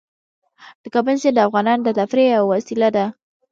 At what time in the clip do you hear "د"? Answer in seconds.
0.81-0.83, 1.37-1.45, 1.85-1.89